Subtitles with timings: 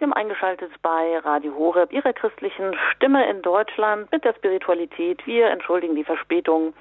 [0.00, 5.26] Sie haben eingeschaltet bei Radio Horeb, Ihrer christlichen Stimme in Deutschland mit der Spiritualität.
[5.26, 6.72] Wir entschuldigen die Verspätung.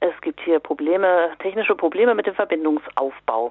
[0.00, 3.50] Es gibt hier Probleme, technische Probleme mit dem Verbindungsaufbau.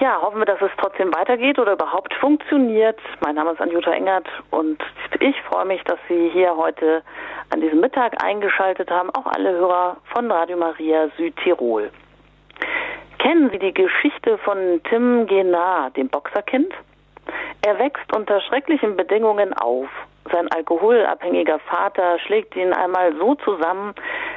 [0.00, 2.98] Ja, hoffen wir, dass es trotzdem weitergeht oder überhaupt funktioniert.
[3.20, 4.82] Mein Name ist Anjuta Engert und
[5.20, 7.04] ich freue mich, dass Sie hier heute
[7.50, 11.92] an diesem Mittag eingeschaltet haben, auch alle Hörer von Radio Maria Südtirol.
[13.20, 16.74] Kennen Sie die Geschichte von Tim Genar, dem Boxerkind?
[17.68, 19.90] Er wächst unter schrecklichen Bedingungen auf.
[20.32, 23.94] Sein alkoholabhängiger Vater schlägt ihn einmal so zusammen,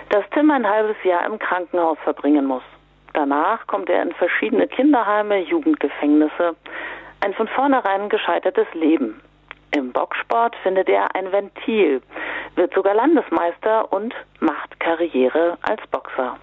[0.10, 2.64] dass Tim ein halbes Jahr im Krankenhaus verbringen muss.
[3.14, 6.58] Danach kommt er in verschiedene Kinderheime, Jugendgefängnisse.
[7.22, 9.22] Ein von vornherein gescheitertes Leben.
[9.74, 12.02] Im Boxsport findet er ein Ventil,
[12.56, 16.36] wird sogar Landesmeister und macht Karriere als Boxer.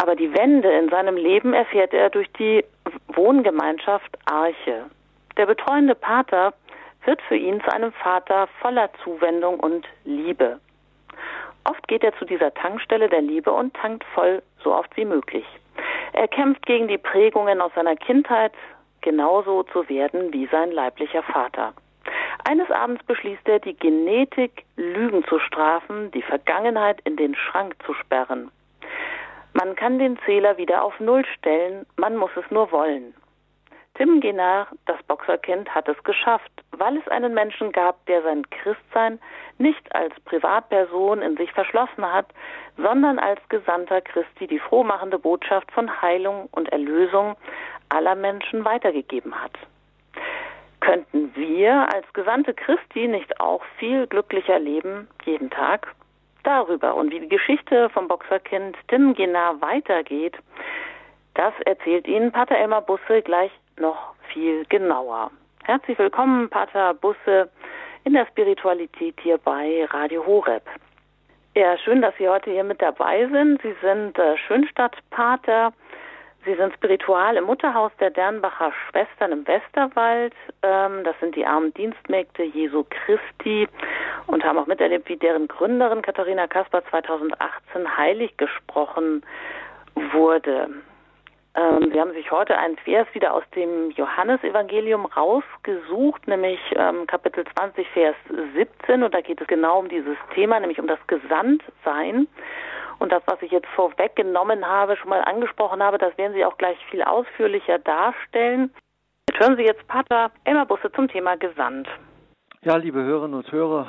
[0.00, 2.64] Aber die Wende in seinem Leben erfährt er durch die
[3.08, 4.84] Wohngemeinschaft Arche.
[5.36, 6.54] Der betreuende Pater
[7.04, 10.60] wird für ihn zu einem Vater voller Zuwendung und Liebe.
[11.64, 15.44] Oft geht er zu dieser Tankstelle der Liebe und tankt voll so oft wie möglich.
[16.12, 18.52] Er kämpft gegen die Prägungen aus seiner Kindheit,
[19.00, 21.72] genauso zu werden wie sein leiblicher Vater.
[22.44, 27.94] Eines Abends beschließt er, die Genetik Lügen zu strafen, die Vergangenheit in den Schrank zu
[27.94, 28.50] sperren.
[29.54, 33.14] Man kann den Zähler wieder auf Null stellen, man muss es nur wollen.
[33.96, 39.20] Tim Genar, das Boxerkind, hat es geschafft, weil es einen Menschen gab, der sein Christsein
[39.58, 42.26] nicht als Privatperson in sich verschlossen hat,
[42.76, 47.36] sondern als Gesandter Christi die frohmachende Botschaft von Heilung und Erlösung
[47.88, 49.52] aller Menschen weitergegeben hat.
[50.80, 55.94] Könnten wir als Gesandte Christi nicht auch viel glücklicher leben, jeden Tag?
[56.42, 60.36] Darüber und wie die Geschichte vom Boxerkind Tim Genar weitergeht,
[61.34, 65.30] das erzählt Ihnen Pater Elmar Busse gleich noch viel genauer.
[65.64, 67.48] Herzlich willkommen, Pater Busse,
[68.04, 70.62] in der Spiritualität hier bei Radio Horeb.
[71.54, 73.62] Ja, schön, dass Sie heute hier mit dabei sind.
[73.62, 75.72] Sie sind äh, Schönstadtpater.
[76.44, 80.34] Sie sind spiritual im Mutterhaus der Dernbacher Schwestern im Westerwald.
[80.62, 83.66] Ähm, das sind die armen Dienstmägde Jesu Christi
[84.26, 89.24] und haben auch miterlebt, wie deren Gründerin Katharina Kasper 2018 heilig gesprochen
[90.12, 90.68] wurde.
[91.56, 97.44] Ähm, Sie haben sich heute einen Vers wieder aus dem Johannesevangelium rausgesucht, nämlich ähm, Kapitel
[97.56, 98.16] 20, Vers
[98.54, 99.04] 17.
[99.04, 102.26] Und da geht es genau um dieses Thema, nämlich um das Gesandtsein.
[102.98, 106.58] Und das, was ich jetzt vorweggenommen habe, schon mal angesprochen habe, das werden Sie auch
[106.58, 108.72] gleich viel ausführlicher darstellen.
[109.30, 111.88] Jetzt hören Sie jetzt Pater Elmar Busse zum Thema Gesandt.
[112.62, 113.88] Ja, liebe Hörerinnen und Hörer,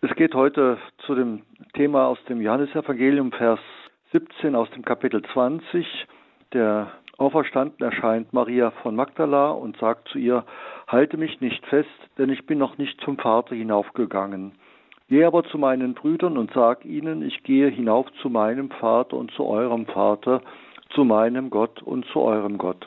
[0.00, 1.42] es geht heute zu dem
[1.74, 3.60] Thema aus dem Johannesevangelium, Vers
[4.12, 5.86] 17 aus dem Kapitel 20
[6.52, 10.44] der Auferstanden erscheint Maria von Magdala und sagt zu ihr,
[10.88, 14.52] halte mich nicht fest, denn ich bin noch nicht zum Vater hinaufgegangen.
[15.08, 19.32] Geh aber zu meinen Brüdern und sag ihnen, ich gehe hinauf zu meinem Vater und
[19.32, 20.40] zu eurem Vater,
[20.94, 22.86] zu meinem Gott und zu eurem Gott.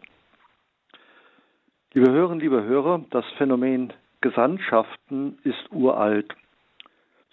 [1.93, 6.33] Liebe Hörerinnen, liebe Hörer, das Phänomen Gesandtschaften ist uralt.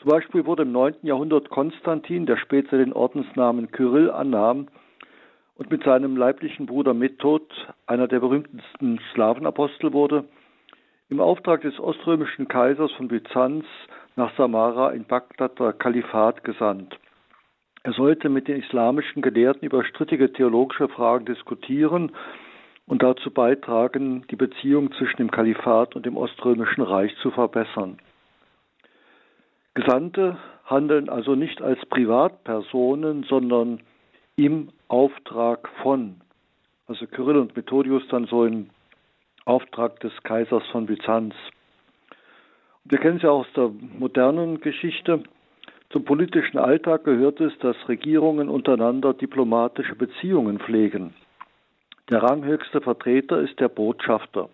[0.01, 0.97] Zum Beispiel wurde im 9.
[1.03, 4.69] Jahrhundert Konstantin, der später den Ordensnamen Kyrill annahm,
[5.61, 7.45] und mit seinem leiblichen Bruder Method,
[7.87, 10.25] einer der berühmtesten Slawenapostel wurde,
[11.11, 13.67] im Auftrag des oströmischen Kaisers von Byzanz
[14.17, 16.99] nach Samara in Bagdad der Kalifat gesandt.
[17.83, 22.13] Er sollte mit den islamischen Gelehrten über strittige theologische Fragen diskutieren
[22.87, 27.99] und dazu beitragen, die Beziehung zwischen dem Kalifat und dem Oströmischen Reich zu verbessern.
[29.75, 33.83] Gesandte handeln also nicht als Privatpersonen, sondern
[34.47, 36.17] im Auftrag von.
[36.87, 38.71] Also Kyrill und Methodius dann so im
[39.45, 41.35] Auftrag des Kaisers von Byzanz.
[42.85, 45.23] Wir kennen es ja aus der modernen Geschichte.
[45.91, 51.13] Zum politischen Alltag gehört es, dass Regierungen untereinander diplomatische Beziehungen pflegen.
[52.09, 54.49] Der ranghöchste Vertreter ist der Botschafter.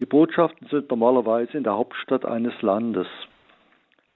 [0.00, 3.06] Die Botschaften sind normalerweise in der Hauptstadt eines Landes.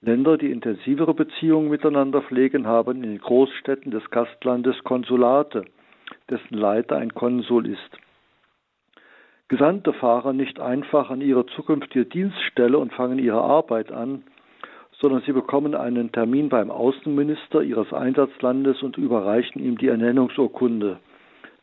[0.05, 5.65] Länder, die intensivere Beziehungen miteinander pflegen, haben in den Großstädten des Gastlandes Konsulate,
[6.29, 7.99] dessen Leiter ein Konsul ist.
[9.47, 14.25] Gesandte fahren nicht einfach an ihre zukünftige Dienststelle und fangen ihre Arbeit an,
[14.91, 20.99] sondern sie bekommen einen Termin beim Außenminister ihres Einsatzlandes und überreichen ihm die Ernennungsurkunde.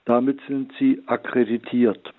[0.05, 2.13] Damit sind sie akkreditiert.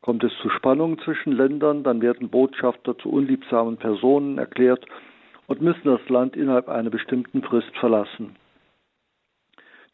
[0.00, 4.86] Kommt es zu Spannungen zwischen Ländern, dann werden Botschafter zu unliebsamen Personen erklärt
[5.52, 8.36] und müssen das Land innerhalb einer bestimmten Frist verlassen.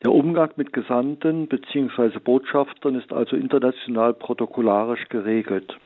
[0.05, 2.21] Der Umgang mit Gesandten bzw.
[2.21, 5.77] Botschaftern ist also international protokollarisch geregelt.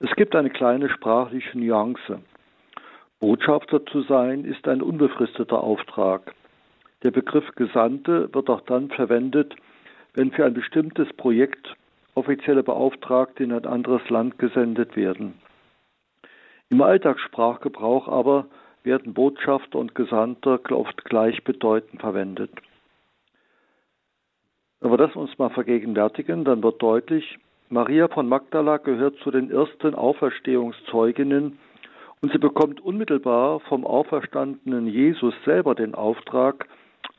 [0.00, 2.18] Es gibt eine kleine sprachliche Nuance.
[3.20, 6.34] Botschafter zu sein ist ein unbefristeter Auftrag.
[7.04, 9.54] Der Begriff Gesandte wird auch dann verwendet,
[10.14, 11.72] wenn für ein bestimmtes Projekt
[12.16, 15.34] offizielle Beauftragte in ein anderes Land gesendet werden.
[16.68, 18.48] Im Alltagssprachgebrauch aber
[18.88, 22.50] werden Botschafter und Gesandter oft gleichbedeutend verwendet.
[24.80, 27.38] Wenn wir das uns mal vergegenwärtigen, dann wird deutlich,
[27.68, 31.58] Maria von Magdala gehört zu den ersten Auferstehungszeuginnen
[32.22, 36.66] und sie bekommt unmittelbar vom auferstandenen Jesus selber den Auftrag,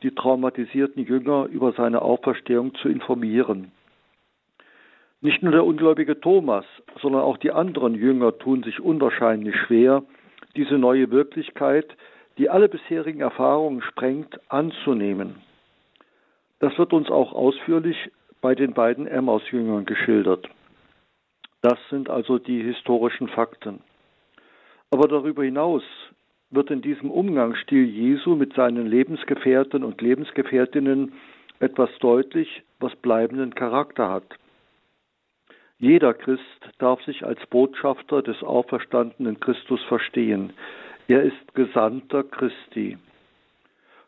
[0.02, 3.70] die traumatisierten Jünger über seine Auferstehung zu informieren.
[5.20, 6.64] Nicht nur der ungläubige Thomas,
[7.00, 10.02] sondern auch die anderen Jünger tun sich unwahrscheinlich schwer,
[10.56, 11.86] diese neue Wirklichkeit,
[12.38, 15.36] die alle bisherigen Erfahrungen sprengt, anzunehmen.
[16.58, 18.10] Das wird uns auch ausführlich
[18.40, 20.48] bei den beiden Emmaus-Jüngern geschildert.
[21.62, 23.80] Das sind also die historischen Fakten.
[24.90, 25.82] Aber darüber hinaus
[26.50, 31.12] wird in diesem Umgangsstil Jesu mit seinen Lebensgefährten und Lebensgefährtinnen
[31.60, 34.24] etwas deutlich, was bleibenden Charakter hat.
[35.80, 36.42] Jeder Christ
[36.78, 40.52] darf sich als Botschafter des auferstandenen Christus verstehen.
[41.08, 42.98] Er ist Gesandter Christi.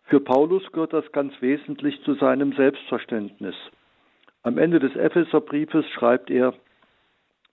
[0.05, 3.55] Für Paulus gehört das ganz wesentlich zu seinem Selbstverständnis.
[4.43, 6.53] Am Ende des Epheserbriefes schreibt er,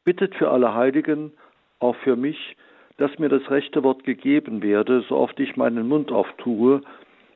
[0.03, 1.31] bittet für alle Heiligen,
[1.79, 2.57] auch für mich,
[2.97, 6.81] dass mir das rechte Wort gegeben werde, so oft ich meinen Mund auftue,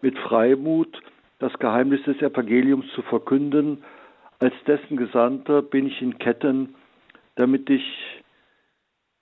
[0.02, 1.00] mit Freimut
[1.40, 3.84] das Geheimnis des Evangeliums zu verkünden,
[4.40, 6.76] als dessen Gesandter bin ich in Ketten,
[7.36, 7.84] damit ich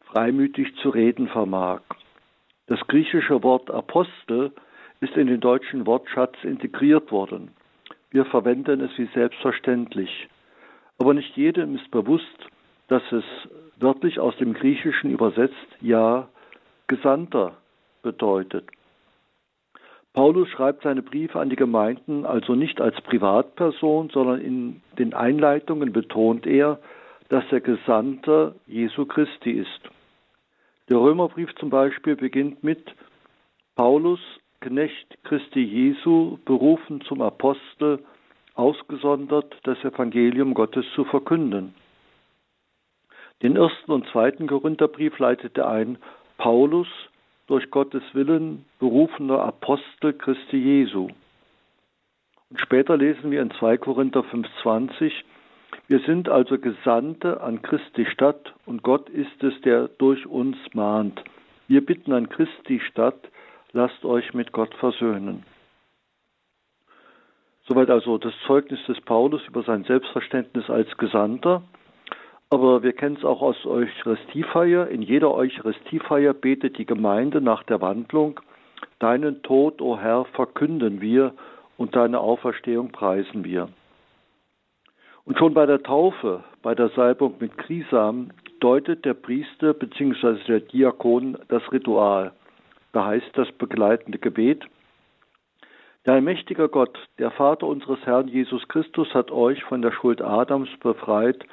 [0.06, 1.82] freimütig zu reden vermag.
[2.68, 4.52] Das griechische Wort Apostel
[5.00, 7.52] ist in den deutschen Wortschatz integriert worden.
[8.12, 10.28] Wir verwenden es wie selbstverständlich.
[10.98, 12.26] Aber nicht jedem ist bewusst,
[12.88, 13.24] dass es
[13.78, 16.28] wörtlich aus dem Griechischen übersetzt ja
[16.88, 17.58] Gesandter
[18.04, 18.70] bedeutet.
[20.14, 25.94] Paulus schreibt seine Briefe an die Gemeinden also nicht als Privatperson, sondern in den Einleitungen
[25.94, 26.80] betont er,
[27.30, 29.82] dass er Gesandter Jesu Christi ist.
[30.90, 32.94] Der Römerbrief zum Beispiel beginnt mit
[33.76, 34.20] Paulus,
[34.60, 38.00] Knecht Christi Jesu, berufen zum Apostel,
[38.54, 41.74] ausgesondert, das Evangelium Gottes zu verkünden.
[43.42, 45.98] Den ersten und zweiten Korintherbrief leitete ein
[46.38, 46.88] Paulus,
[47.52, 51.10] durch Gottes Willen berufener Apostel Christi Jesu.
[52.50, 55.12] Und später lesen wir in 2 Korinther 5,20,
[55.90, 61.22] wir sind also Gesandte an Christi Stadt und Gott ist es, der durch uns mahnt.
[61.68, 63.20] Wir bitten an Christi Stadt,
[63.74, 65.44] lasst euch mit Gott versöhnen.
[67.68, 71.64] Soweit also das Zeugnis des Paulus über sein Selbstverständnis als Gesandter.
[72.54, 74.90] Aber wir kennen es auch aus Eucharistiefeier.
[74.90, 78.42] In jeder Eucharistiefeier betet die Gemeinde nach der Wandlung,
[79.00, 81.34] Deinen Tod, o Herr, verkünden wir
[81.78, 83.70] und deine Auferstehung preisen wir.
[85.26, 90.38] Und schon bei der Taufe, bei der Salbung mit Krisam, deutet der Priester bzw.
[90.48, 92.34] der Diakon das Ritual.
[92.92, 94.66] Da heißt das begleitende Gebet,
[96.06, 100.70] der allmächtige Gott, der Vater unseres Herrn Jesus Christus, hat euch von der Schuld Adams
[100.82, 101.46] befreit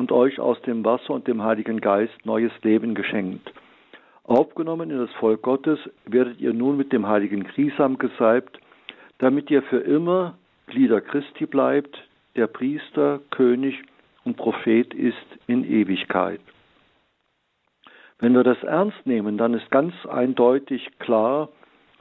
[0.00, 3.52] und euch aus dem Wasser und dem Heiligen Geist neues Leben geschenkt.
[4.24, 8.58] Aufgenommen in das Volk Gottes werdet ihr nun mit dem heiligen Grisam gesalbt,
[9.18, 10.38] damit ihr für immer
[10.68, 12.02] Glieder Christi bleibt,
[12.34, 13.74] der Priester, König
[14.24, 15.16] und Prophet ist
[15.46, 16.40] in Ewigkeit.
[18.20, 21.50] Wenn wir das ernst nehmen, dann ist ganz eindeutig klar,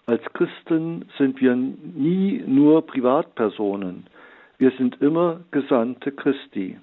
[0.05, 4.07] als Christen sind wir nie nur Privatpersonen,
[4.57, 6.77] wir sind immer Gesandte Christi.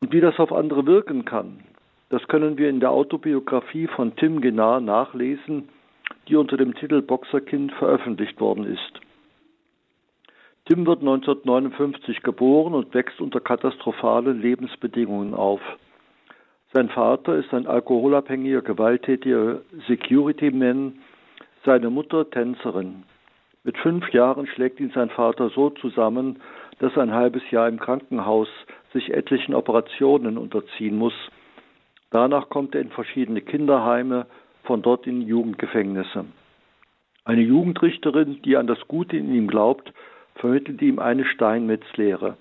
[0.00, 1.60] Und wie das auf andere wirken kann,
[2.08, 5.68] das können wir in der Autobiografie von Tim Genar nachlesen,
[6.28, 9.00] die unter dem Titel Boxerkind veröffentlicht worden ist.
[10.66, 15.60] Tim wird 1959 geboren und wächst unter katastrophalen Lebensbedingungen auf.
[16.72, 21.00] Sein Vater ist ein alkoholabhängiger, gewalttätiger Security-Man,
[21.64, 23.02] seine Mutter Tänzerin.
[23.64, 26.40] Mit fünf Jahren schlägt ihn sein Vater so zusammen,
[26.78, 28.48] dass ein halbes Jahr im Krankenhaus
[28.92, 31.14] sich etlichen Operationen unterziehen muss.
[32.10, 34.26] Danach kommt er in verschiedene Kinderheime,
[34.64, 36.26] von dort in Jugendgefängnisse.
[37.24, 39.92] Eine Jugendrichterin, die an das Gute in ihm glaubt,
[40.36, 42.36] vermittelt ihm eine Steinmetzlehre.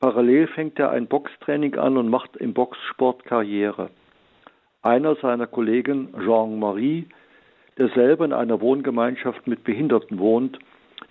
[0.00, 3.90] Parallel fängt er ein Boxtraining an und macht im Boxsport Karriere.
[4.82, 7.06] Einer seiner Kollegen, Jean-Marie,
[7.78, 10.58] der selber in einer Wohngemeinschaft mit Behinderten wohnt,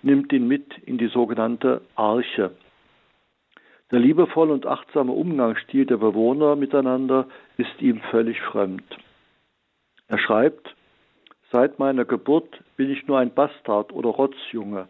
[0.02, 2.52] nimmt ihn mit in die sogenannte Arche.
[3.90, 8.84] Der liebevolle und achtsame Umgangsstil der Bewohner miteinander ist ihm völlig fremd.
[10.08, 10.74] Er schreibt,
[11.52, 14.88] Seit meiner Geburt bin ich nur ein Bastard oder Rotzjunge.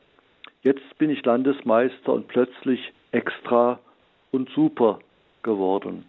[0.63, 3.79] Jetzt bin ich Landesmeister und plötzlich extra
[4.33, 4.99] und super
[5.43, 6.07] geworden.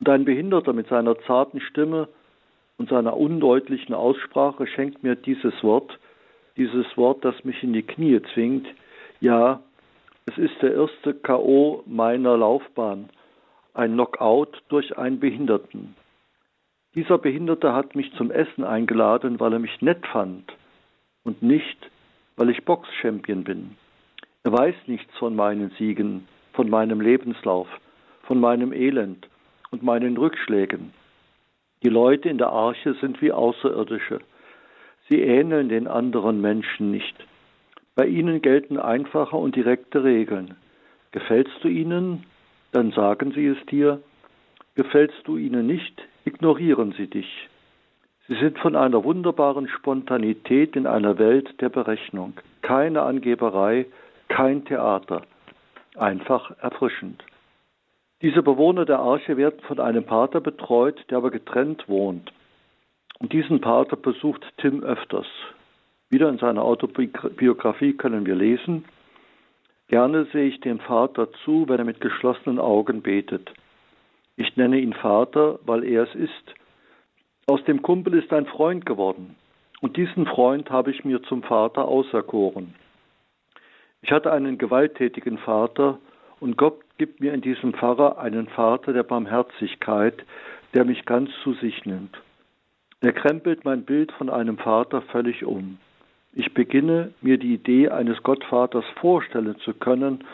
[0.00, 2.08] Und ein Behinderter mit seiner zarten Stimme
[2.78, 5.98] und seiner undeutlichen Aussprache schenkt mir dieses Wort,
[6.56, 8.66] dieses Wort, das mich in die Knie zwingt.
[9.20, 9.60] Ja,
[10.26, 13.10] es ist der erste KO meiner Laufbahn,
[13.74, 15.96] ein Knockout durch einen Behinderten.
[16.94, 20.52] Dieser Behinderte hat mich zum Essen eingeladen, weil er mich nett fand
[21.24, 21.90] und nicht,
[22.36, 23.76] weil ich Boxchampion bin.
[24.44, 27.68] Er weiß nichts von meinen Siegen, von meinem Lebenslauf,
[28.22, 29.28] von meinem Elend
[29.70, 30.92] und meinen Rückschlägen.
[31.82, 34.20] Die Leute in der Arche sind wie Außerirdische.
[35.08, 37.16] Sie ähneln den anderen Menschen nicht.
[37.94, 40.56] Bei ihnen gelten einfache und direkte Regeln.
[41.10, 42.24] Gefällst du ihnen,
[42.72, 44.00] dann sagen sie es dir.
[44.74, 47.48] Gefällst du ihnen nicht, ignorieren sie dich.
[48.28, 52.34] Sie sind von einer wunderbaren Spontanität in einer Welt der Berechnung.
[52.62, 53.86] Keine Angeberei,
[54.28, 55.22] kein Theater.
[55.96, 57.22] Einfach erfrischend.
[58.22, 62.32] Diese Bewohner der Arche werden von einem Pater betreut, der aber getrennt wohnt.
[63.18, 65.26] Und diesen Pater besucht Tim öfters.
[66.12, 68.84] Wieder in seiner Autobiografie können wir lesen,
[69.92, 73.52] Gerne sehe ich dem Vater zu, wenn er mit geschlossenen Augen betet.
[74.36, 76.54] Ich nenne ihn Vater, weil er es ist.
[77.46, 79.36] Aus dem Kumpel ist ein Freund geworden.
[79.82, 82.74] Und diesen Freund habe ich mir zum Vater auserkoren.
[84.00, 85.98] Ich hatte einen gewalttätigen Vater
[86.40, 90.24] und Gott gibt mir in diesem Pfarrer einen Vater der Barmherzigkeit,
[90.72, 92.16] der mich ganz zu sich nimmt.
[93.02, 95.76] Er krempelt mein Bild von einem Vater völlig um.
[96.34, 100.24] Ich beginne, mir die Idee eines Gottvaters vorstellen zu können,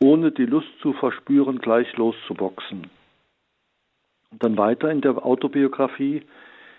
[0.00, 2.88] ohne die Lust zu verspüren, gleich loszuboxen.
[4.30, 6.22] Und dann weiter in der Autobiografie,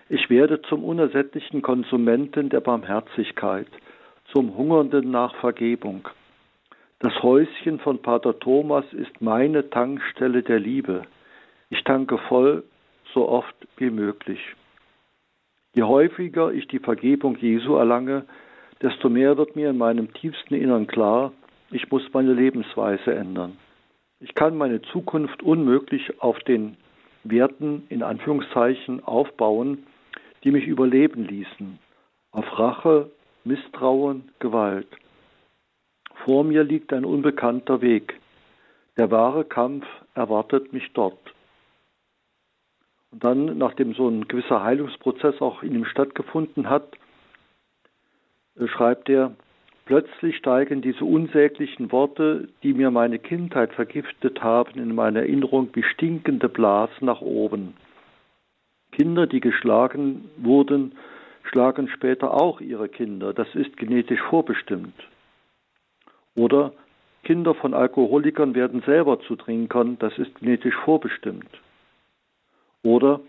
[0.09, 3.67] ich werde zum unersättlichen Konsumenten der Barmherzigkeit,
[4.31, 6.07] zum Hungernden nach Vergebung.
[6.99, 11.03] Das Häuschen von Pater Thomas ist meine Tankstelle der Liebe.
[11.69, 12.63] Ich tanke voll,
[13.13, 14.39] so oft wie möglich.
[15.75, 18.25] Je häufiger ich die Vergebung Jesu erlange,
[18.81, 21.31] desto mehr wird mir in meinem tiefsten Innern klar,
[21.71, 23.57] ich muss meine Lebensweise ändern.
[24.19, 26.77] Ich kann meine Zukunft unmöglich auf den
[27.23, 29.85] Werten in Anführungszeichen aufbauen,
[30.43, 31.79] die mich überleben ließen,
[32.31, 33.11] auf Rache,
[33.43, 34.87] Misstrauen, Gewalt.
[36.25, 38.19] Vor mir liegt ein unbekannter Weg.
[38.97, 41.33] Der wahre Kampf erwartet mich dort.
[43.11, 46.97] Und dann, nachdem so ein gewisser Heilungsprozess auch in ihm stattgefunden hat,
[48.67, 49.31] schreibt er,
[49.89, 55.81] Plötzlich steigen diese unsäglichen Worte, die mir meine Kindheit vergiftet haben, in meiner Erinnerung wie
[55.81, 57.73] stinkende Blasen nach oben.
[58.91, 60.91] Kinder, die geschlagen wurden,
[61.41, 63.33] schlagen später auch ihre Kinder.
[63.33, 64.93] Das ist genetisch vorbestimmt.
[66.35, 66.71] Oder
[67.23, 69.97] Kinder von Alkoholikern werden selber zu Trinkern.
[69.97, 71.49] Das ist genetisch vorbestimmt.
[72.83, 73.21] Oder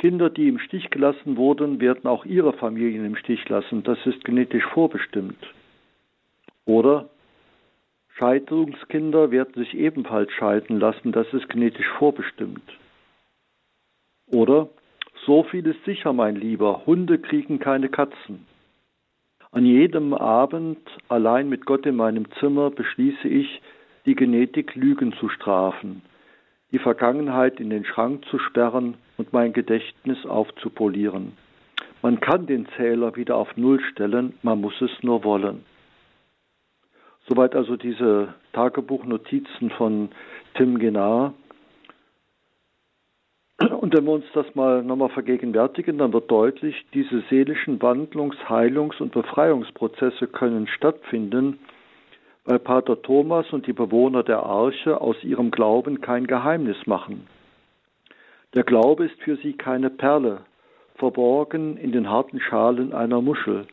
[0.00, 3.82] Kinder, die im Stich gelassen wurden, werden auch ihre Familien im Stich lassen.
[3.82, 5.36] Das ist genetisch vorbestimmt.
[6.64, 7.10] Oder
[8.16, 12.62] Scheidungskinder werden sich ebenfalls scheiden lassen, das ist genetisch vorbestimmt.
[14.26, 14.70] Oder
[15.26, 18.46] so viel ist sicher, mein Lieber, Hunde kriegen keine Katzen.
[19.52, 20.78] An jedem Abend
[21.08, 23.60] allein mit Gott in meinem Zimmer beschließe ich,
[24.06, 26.00] die Genetik Lügen zu strafen,
[26.72, 31.32] die Vergangenheit in den Schrank zu sperren und mein Gedächtnis aufzupolieren.
[32.00, 35.62] Man kann den Zähler wieder auf Null stellen, man muss es nur wollen.
[37.28, 40.08] Soweit also diese Tagebuchnotizen von
[40.54, 41.34] Tim Genar.
[43.58, 49.02] Und wenn wir uns das mal nochmal vergegenwärtigen, dann wird deutlich, diese seelischen Wandlungs-, Heilungs-
[49.02, 51.58] und Befreiungsprozesse können stattfinden,
[52.46, 57.26] weil Pater Thomas und die Bewohner der Arche aus ihrem Glauben kein Geheimnis machen.
[58.54, 60.40] Der Glaube ist für sie keine Perle,
[60.96, 63.68] verborgen in den harten Schalen einer Muschel.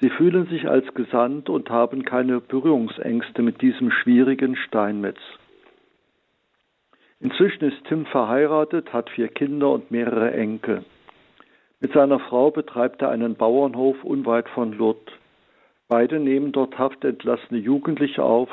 [0.00, 5.20] Sie fühlen sich als gesandt und haben keine Berührungsängste mit diesem schwierigen Steinmetz.
[7.20, 10.84] Inzwischen ist Tim verheiratet, hat vier Kinder und mehrere Enkel.
[11.78, 15.14] Mit seiner Frau betreibt er einen Bauernhof unweit von Lourdes.
[15.86, 18.48] Beide nehmen dort haftentlassene Jugendliche auf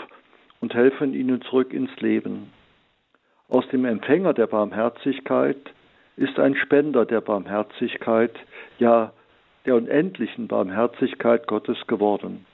[0.60, 2.54] und helfen ihnen zurück ins Leben.
[3.52, 5.58] Aus dem Empfänger der Barmherzigkeit
[6.16, 8.32] ist ein Spender der Barmherzigkeit,
[8.80, 9.12] ja
[9.66, 12.46] der unendlichen Barmherzigkeit Gottes geworden.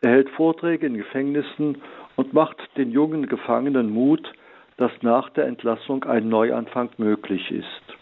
[0.00, 1.80] Er hält Vorträge in Gefängnissen
[2.16, 4.32] und macht den jungen Gefangenen Mut,
[4.76, 7.95] dass nach der Entlassung ein Neuanfang möglich ist.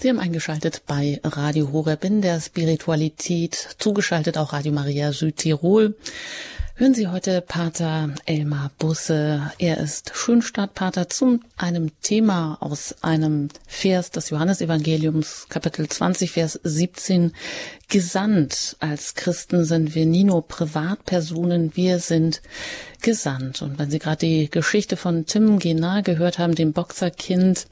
[0.00, 5.96] Sie haben eingeschaltet bei Radio Horeb in der Spiritualität, zugeschaltet auch Radio Maria Südtirol.
[6.76, 9.50] Hören Sie heute Pater Elmar Busse.
[9.58, 17.32] Er ist Schönstadtpater zu einem Thema aus einem Vers des Johannesevangeliums, Kapitel 20, Vers 17.
[17.88, 18.76] Gesandt.
[18.78, 22.40] Als Christen sind wir nie nur Privatpersonen, wir sind
[23.02, 23.62] gesandt.
[23.62, 27.66] Und wenn Sie gerade die Geschichte von Tim Genar gehört haben, dem Boxerkind,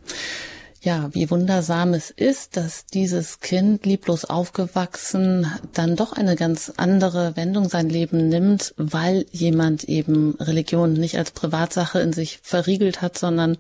[0.87, 7.37] ja, wie wundersam es ist, dass dieses Kind lieblos aufgewachsen dann doch eine ganz andere
[7.37, 13.19] Wendung sein Leben nimmt, weil jemand eben Religion nicht als Privatsache in sich verriegelt hat,
[13.19, 13.59] sondern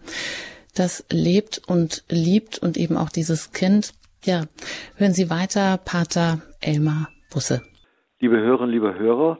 [0.76, 3.92] das lebt und liebt und eben auch dieses Kind.
[4.24, 4.44] Ja,
[4.94, 7.60] hören Sie weiter, Pater Elmar Busse.
[8.20, 9.38] Liebe Hörerinnen, liebe Hörer,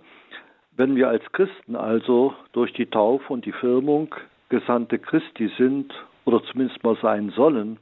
[0.72, 4.12] wenn wir als Christen also durch die Taufe und die Firmung
[4.48, 5.92] Gesandte Christi sind
[6.26, 7.78] oder zumindest mal sein sollen,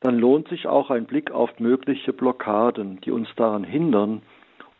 [0.00, 4.20] dann lohnt sich auch ein Blick auf mögliche Blockaden, die uns daran hindern,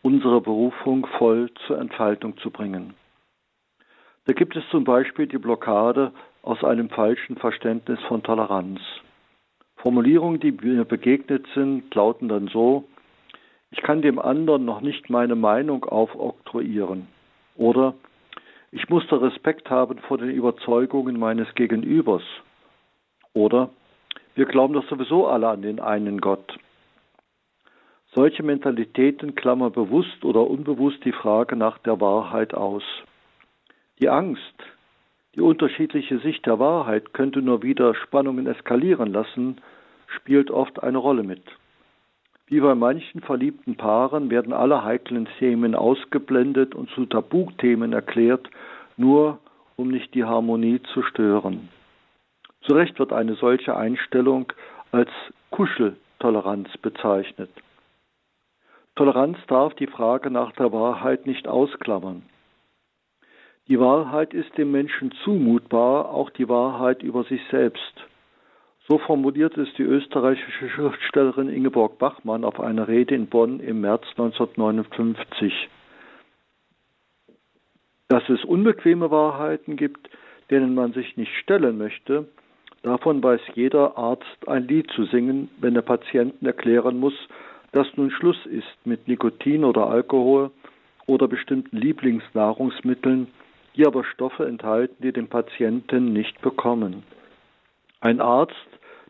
[0.01, 2.93] unsere Berufung voll zur Entfaltung zu bringen.
[4.25, 6.11] Da gibt es zum Beispiel die Blockade
[6.41, 8.81] aus einem falschen Verständnis von Toleranz.
[9.77, 12.83] Formulierungen, die mir begegnet sind, lauten dann so,
[13.71, 17.07] ich kann dem anderen noch nicht meine Meinung aufoktroyieren
[17.55, 17.95] oder
[18.71, 22.23] ich muss da Respekt haben vor den Überzeugungen meines Gegenübers
[23.33, 23.69] oder
[24.35, 26.57] wir glauben doch sowieso alle an den einen Gott.
[28.13, 32.83] Solche Mentalitäten klammern bewusst oder unbewusst die Frage nach der Wahrheit aus.
[33.99, 34.55] Die Angst,
[35.35, 39.57] die unterschiedliche Sicht der Wahrheit könnte nur wieder Spannungen eskalieren lassen,
[40.07, 41.43] spielt oft eine Rolle mit.
[42.47, 48.47] Wie bei manchen verliebten Paaren werden alle heiklen Themen ausgeblendet und zu Tabuthemen erklärt,
[48.95, 49.39] nur
[49.75, 51.69] um nicht die Harmonie zu stören.
[52.65, 54.51] Zu Recht wird eine solche Einstellung
[54.91, 55.09] als
[55.51, 57.49] Kuscheltoleranz bezeichnet.
[58.95, 62.23] Toleranz darf die Frage nach der Wahrheit nicht ausklammern.
[63.67, 67.93] Die Wahrheit ist dem Menschen zumutbar, auch die Wahrheit über sich selbst.
[68.87, 74.03] So formuliert es die österreichische Schriftstellerin Ingeborg Bachmann auf einer Rede in Bonn im März
[74.11, 75.69] 1959.
[78.09, 80.09] Dass es unbequeme Wahrheiten gibt,
[80.51, 82.27] denen man sich nicht stellen möchte,
[82.83, 87.13] Davon weiß jeder Arzt ein Lied zu singen, wenn er Patienten erklären muss,
[87.71, 90.51] dass nun Schluss ist mit Nikotin oder Alkohol
[91.07, 93.27] oder bestimmten Lieblingsnahrungsmitteln,
[93.75, 97.03] die aber Stoffe enthalten, die dem Patienten nicht bekommen.
[98.01, 98.53] Ein Arzt,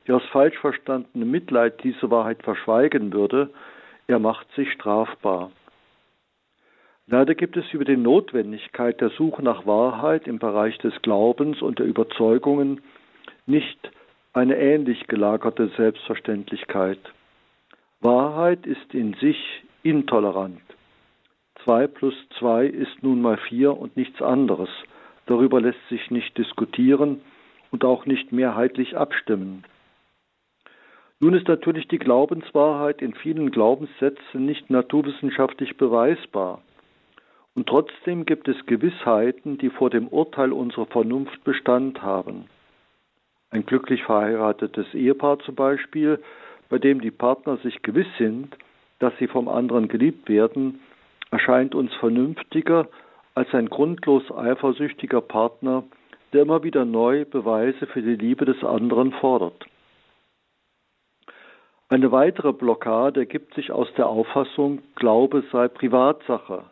[0.07, 3.49] der aus falsch verstandenem Mitleid diese Wahrheit verschweigen würde,
[4.05, 5.51] er macht sich strafbar.
[7.07, 11.79] Leider gibt es über die Notwendigkeit der Suche nach Wahrheit im Bereich des Glaubens und
[11.79, 12.81] der Überzeugungen
[13.45, 13.91] nicht
[14.33, 16.99] eine ähnlich gelagerte Selbstverständlichkeit.
[18.01, 19.37] Wahrheit ist in sich
[19.83, 20.61] intolerant.
[21.63, 24.69] Zwei plus zwei ist nun mal vier und nichts anderes.
[25.27, 27.21] Darüber lässt sich nicht diskutieren
[27.71, 29.63] und auch nicht mehrheitlich abstimmen.
[31.19, 36.61] Nun ist natürlich die Glaubenswahrheit in vielen Glaubenssätzen nicht naturwissenschaftlich beweisbar.
[37.55, 42.49] Und trotzdem gibt es Gewissheiten, die vor dem Urteil unserer Vernunft Bestand haben.
[43.53, 46.19] Ein glücklich verheiratetes Ehepaar zum Beispiel,
[46.69, 48.57] bei dem die Partner sich gewiss sind,
[48.97, 50.79] dass sie vom anderen geliebt werden,
[51.29, 52.87] erscheint uns vernünftiger
[53.35, 55.83] als ein grundlos eifersüchtiger Partner,
[56.33, 59.63] der immer wieder neu Beweise für die Liebe des anderen fordert.
[61.89, 66.63] Eine weitere Blockade ergibt sich aus der Auffassung, Glaube sei Privatsache,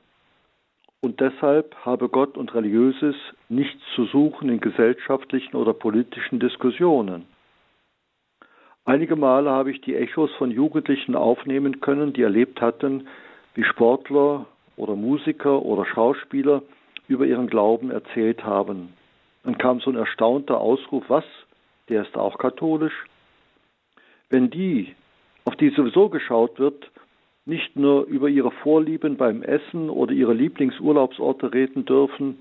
[1.02, 3.16] und deshalb habe Gott und Religiöses
[3.50, 7.26] nichts zu suchen in gesellschaftlichen oder politischen Diskussionen.
[8.86, 13.08] Einige Male habe ich die Echos von Jugendlichen aufnehmen können, die erlebt hatten,
[13.56, 16.62] wie Sportler oder Musiker oder Schauspieler
[17.08, 18.94] über ihren Glauben erzählt haben.
[19.44, 21.26] Dann kam so ein erstaunter Ausruf, was?
[21.90, 23.06] Der ist auch katholisch?
[24.30, 24.96] Wenn die,
[25.46, 26.91] auf die sowieso geschaut wird,
[27.46, 32.38] nicht nur über ihre Vorlieben beim Essen oder ihre Lieblingsurlaubsorte reden dürfen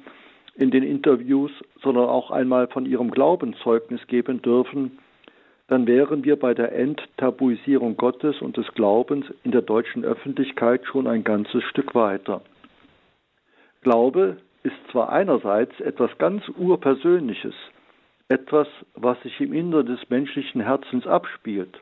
[0.55, 1.51] in den Interviews,
[1.83, 4.99] sondern auch einmal von ihrem Glauben Zeugnis geben dürfen,
[5.69, 11.07] dann wären wir bei der Enttabuisierung Gottes und des Glaubens in der deutschen Öffentlichkeit schon
[11.07, 12.43] ein ganzes Stück weiter.
[13.83, 17.55] Glaube ist zwar einerseits etwas ganz Urpersönliches,
[18.29, 21.81] etwas, was sich im Inneren des menschlichen Herzens abspielt,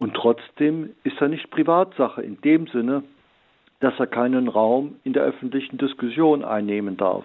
[0.00, 3.04] Und trotzdem ist er nicht Privatsache in dem Sinne,
[3.80, 7.24] dass er keinen Raum in der öffentlichen Diskussion einnehmen darf.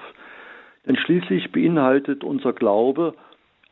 [0.86, 3.16] Denn schließlich beinhaltet unser Glaube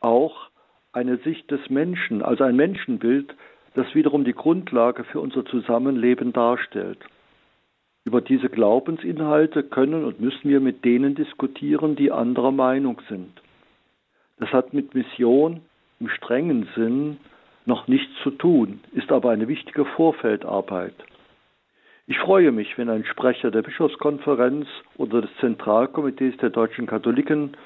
[0.00, 0.48] auch
[0.92, 3.34] eine Sicht des Menschen, also ein Menschenbild,
[3.74, 6.98] das wiederum die Grundlage für unser Zusammenleben darstellt.
[8.04, 13.42] Über diese Glaubensinhalte können und müssen wir mit denen diskutieren, die anderer Meinung sind.
[14.38, 15.60] Das hat mit Mission
[16.00, 17.18] im strengen Sinn
[17.66, 20.94] noch nichts zu tun, ist aber eine wichtige Vorfeldarbeit.
[22.06, 24.66] Ich freue mich, wenn ein Sprecher der Bischofskonferenz
[24.98, 27.56] oder des Zentralkomitees der deutschen Katholiken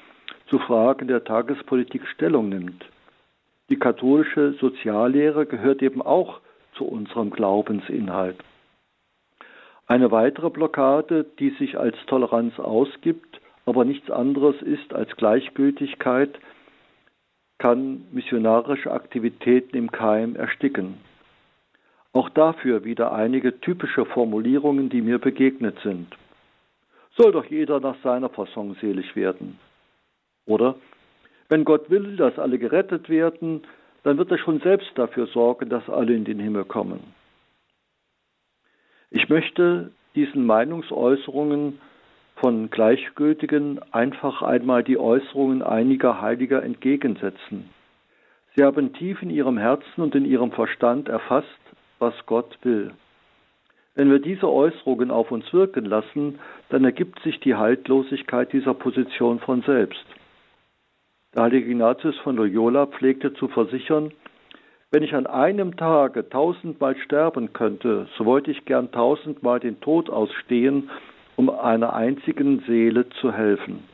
[0.47, 2.85] zu Fragen der Tagespolitik Stellung nimmt.
[3.69, 6.39] Die katholische Soziallehre gehört eben auch
[6.73, 8.37] zu unserem Glaubensinhalt.
[9.87, 16.39] Eine weitere Blockade, die sich als Toleranz ausgibt, aber nichts anderes ist als Gleichgültigkeit,
[17.59, 20.97] kann missionarische Aktivitäten im Keim ersticken.
[22.13, 26.07] Auch dafür wieder einige typische Formulierungen, die mir begegnet sind.
[27.15, 29.59] Soll doch jeder nach seiner Fassung selig werden.
[30.45, 30.75] Oder
[31.49, 33.61] wenn Gott will, dass alle gerettet werden,
[34.03, 37.13] dann wird er schon selbst dafür sorgen, dass alle in den Himmel kommen.
[39.11, 41.79] Ich möchte diesen Meinungsäußerungen
[42.39, 47.69] von Gleichgültigen einfach einmal die Äußerungen einiger Heiliger entgegensetzen.
[48.55, 51.47] Sie haben tief in ihrem Herzen und in ihrem Verstand erfasst,
[51.99, 52.91] was Gott will.
[53.95, 59.39] Wenn wir diese Äußerungen auf uns wirken lassen, dann ergibt sich die Haltlosigkeit dieser Position
[59.39, 60.05] von selbst.
[61.35, 64.11] Der heilige Ignatius von Loyola pflegte zu versichern,
[64.91, 70.09] wenn ich an einem Tage tausendmal sterben könnte, so wollte ich gern tausendmal den Tod
[70.09, 70.89] ausstehen,
[71.39, 73.85] um einer einzigen Seele zu helfen.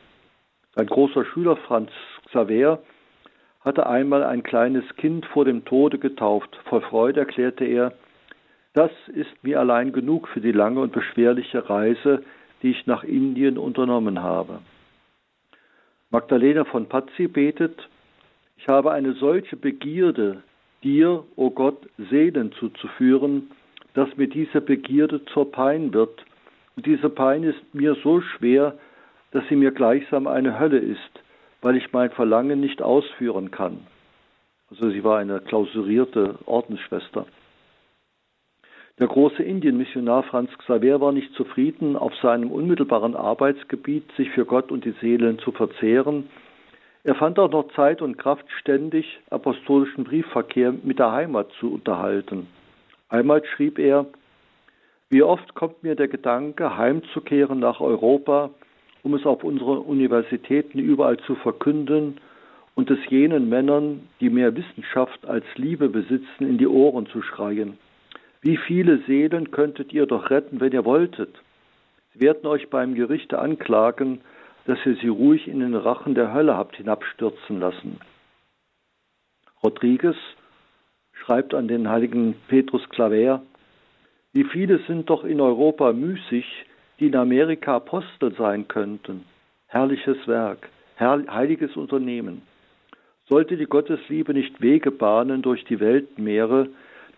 [0.74, 1.92] Ein großer Schüler Franz
[2.28, 2.80] Xaver
[3.60, 6.58] hatte einmal ein kleines Kind vor dem Tode getauft.
[6.64, 7.92] Voll Freude erklärte er,
[8.72, 12.24] das ist mir allein genug für die lange und beschwerliche Reise,
[12.64, 14.58] die ich nach Indien unternommen habe.
[16.10, 17.88] Magdalena von Pazzi betet,
[18.56, 20.42] ich habe eine solche Begierde,
[20.82, 23.52] dir, o oh Gott, Seelen zuzuführen,
[23.94, 26.24] dass mir diese Begierde zur Pein wird.
[26.76, 28.78] Und diese Pein ist mir so schwer,
[29.32, 31.22] dass sie mir gleichsam eine Hölle ist,
[31.62, 33.86] weil ich mein Verlangen nicht ausführen kann.
[34.70, 37.26] Also sie war eine klausurierte Ordensschwester.
[38.98, 44.70] Der große Indienmissionar Franz Xaver war nicht zufrieden, auf seinem unmittelbaren Arbeitsgebiet sich für Gott
[44.72, 46.30] und die Seelen zu verzehren.
[47.04, 52.48] Er fand auch noch Zeit und Kraft, ständig apostolischen Briefverkehr mit der Heimat zu unterhalten.
[53.08, 54.06] Einmal schrieb er,
[55.10, 58.50] wie oft kommt mir der Gedanke, heimzukehren nach Europa,
[59.02, 62.18] um es auf unseren Universitäten überall zu verkünden
[62.74, 67.78] und es jenen Männern, die mehr Wissenschaft als Liebe besitzen, in die Ohren zu schreien.
[68.42, 71.34] Wie viele Seelen könntet ihr doch retten, wenn ihr wolltet?
[72.12, 74.20] Sie werden euch beim Gerichte anklagen,
[74.66, 78.00] dass ihr sie ruhig in den Rachen der Hölle habt hinabstürzen lassen.
[79.62, 80.16] Rodriguez
[81.12, 83.42] schreibt an den heiligen Petrus Claver,
[84.36, 86.44] wie viele sind doch in Europa müßig,
[87.00, 89.24] die in Amerika Apostel sein könnten.
[89.66, 90.68] Herrliches Werk,
[91.00, 92.42] heiliges Unternehmen.
[93.30, 96.68] Sollte die Gottesliebe nicht Wege bahnen durch die Weltmeere,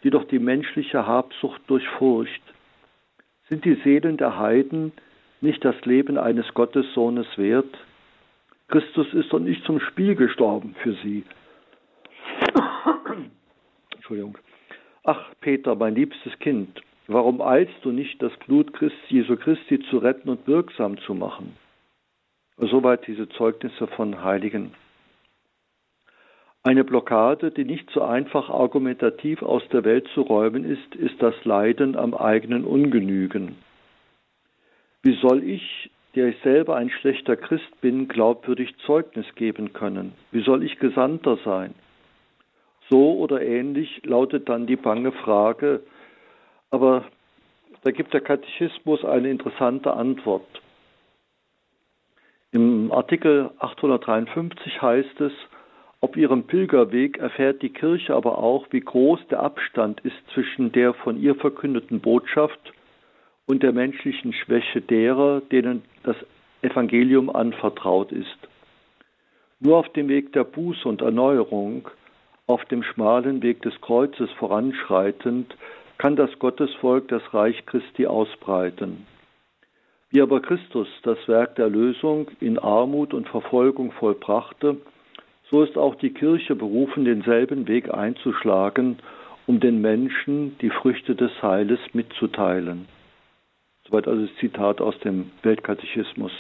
[0.04, 2.42] die doch die menschliche Habsucht durchfurcht.
[3.48, 4.92] Sind die Seelen der Heiden
[5.40, 7.78] nicht das Leben eines Gottessohnes wert?
[8.68, 11.24] Christus ist doch nicht zum Spiel gestorben für sie.
[13.96, 14.38] Entschuldigung.
[15.02, 19.98] Ach, Peter, mein liebstes Kind, warum eilst du nicht, das Blut Christi, Jesu Christi zu
[19.98, 21.56] retten und wirksam zu machen?
[22.56, 24.72] Soweit diese Zeugnisse von Heiligen.
[26.62, 31.34] Eine Blockade, die nicht so einfach argumentativ aus der Welt zu räumen ist, ist das
[31.44, 33.56] Leiden am eigenen Ungenügen.
[35.02, 40.12] Wie soll ich, der ich selber ein schlechter Christ bin, glaubwürdig Zeugnis geben können?
[40.32, 41.74] Wie soll ich Gesandter sein?
[42.90, 45.82] So oder ähnlich lautet dann die bange Frage,
[46.70, 47.04] aber
[47.82, 50.46] da gibt der Katechismus eine interessante Antwort.
[52.50, 55.32] Im Artikel 853 heißt es,
[56.00, 60.94] auf ihrem Pilgerweg erfährt die Kirche aber auch, wie groß der Abstand ist zwischen der
[60.94, 62.72] von ihr verkündeten Botschaft
[63.46, 66.16] und der menschlichen Schwäche derer, denen das
[66.62, 68.38] Evangelium anvertraut ist.
[69.60, 71.88] Nur auf dem Weg der Buße und Erneuerung,
[72.46, 75.56] auf dem schmalen Weg des Kreuzes voranschreitend,
[75.98, 79.06] kann das Gottesvolk das Reich Christi ausbreiten.
[80.10, 84.78] Wie aber Christus das Werk der Lösung in Armut und Verfolgung vollbrachte,
[85.50, 88.98] so ist auch die Kirche berufen, denselben Weg einzuschlagen,
[89.46, 92.86] um den Menschen die Früchte des Heiles mitzuteilen.
[93.86, 96.32] Soweit also das Zitat aus dem Weltkatechismus.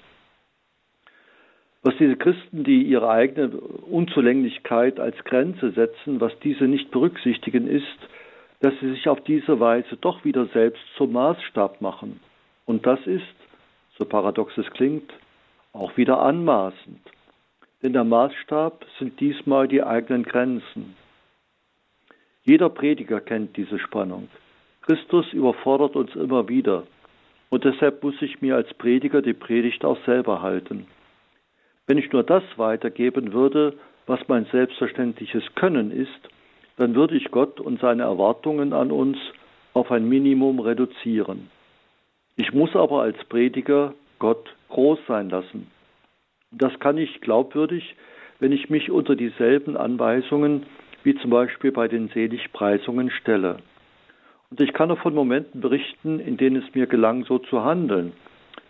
[1.82, 7.98] Was diese Christen, die ihre eigene Unzulänglichkeit als Grenze setzen, was diese nicht berücksichtigen, ist,
[8.60, 12.20] dass sie sich auf diese Weise doch wieder selbst zum Maßstab machen.
[12.66, 13.22] Und das ist,
[13.96, 15.12] so paradox es klingt,
[15.72, 17.00] auch wieder anmaßend.
[17.82, 20.96] Denn der Maßstab sind diesmal die eigenen Grenzen.
[22.42, 24.28] Jeder Prediger kennt diese Spannung.
[24.82, 26.84] Christus überfordert uns immer wieder.
[27.50, 30.86] Und deshalb muss ich mir als Prediger die Predigt auch selber halten.
[31.86, 33.74] Wenn ich nur das weitergeben würde,
[34.06, 36.28] was mein selbstverständliches Können ist,
[36.78, 39.18] dann würde ich Gott und seine Erwartungen an uns
[39.74, 41.50] auf ein Minimum reduzieren.
[42.36, 45.66] Ich muss aber als Prediger Gott groß sein lassen.
[46.52, 47.96] Das kann ich glaubwürdig,
[48.38, 50.66] wenn ich mich unter dieselben Anweisungen
[51.02, 53.58] wie zum Beispiel bei den Seligpreisungen stelle.
[54.50, 58.12] Und ich kann auch von Momenten berichten, in denen es mir gelang, so zu handeln,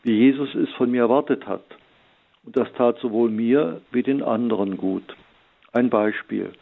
[0.03, 1.64] wie Jesus es von mir erwartet hat.
[2.44, 5.14] Und das tat sowohl mir wie den anderen gut.
[5.73, 6.53] Ein Beispiel.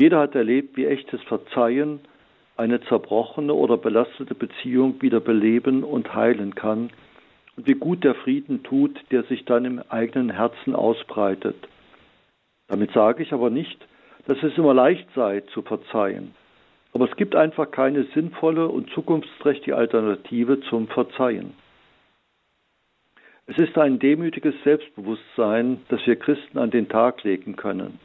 [0.00, 2.00] Jeder hat erlebt, wie echtes Verzeihen
[2.56, 6.88] eine zerbrochene oder belastete Beziehung wieder beleben und heilen kann
[7.58, 11.68] und wie gut der Frieden tut, der sich dann im eigenen Herzen ausbreitet.
[12.68, 13.86] Damit sage ich aber nicht,
[14.26, 16.34] dass es immer leicht sei zu verzeihen.
[16.94, 21.52] Aber es gibt einfach keine sinnvolle und zukunftsträchtige Alternative zum Verzeihen.
[23.46, 28.00] Es ist ein demütiges Selbstbewusstsein, das wir Christen an den Tag legen können.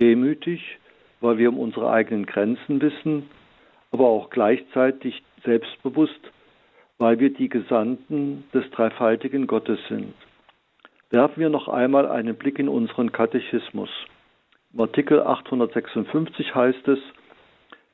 [0.00, 0.78] Demütig,
[1.20, 3.28] weil wir um unsere eigenen Grenzen wissen,
[3.90, 6.20] aber auch gleichzeitig selbstbewusst,
[6.98, 10.14] weil wir die Gesandten des dreifaltigen Gottes sind.
[11.10, 13.88] Werfen wir noch einmal einen Blick in unseren Katechismus.
[14.74, 16.98] Im Artikel 856 heißt es,